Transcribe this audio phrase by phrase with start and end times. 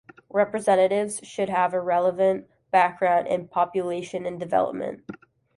[0.31, 5.03] Representatives should have a relevant background in population and development.